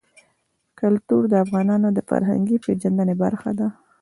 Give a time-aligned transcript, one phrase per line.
[0.79, 3.67] کلتور د افغانانو د فرهنګي پیژندنې برخه ده.